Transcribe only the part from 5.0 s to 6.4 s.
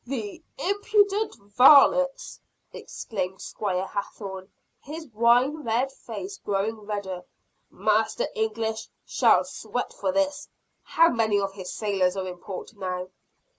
wine red face